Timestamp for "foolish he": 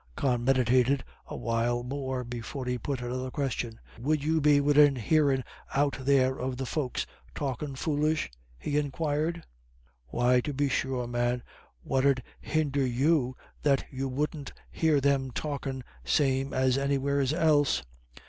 7.75-8.79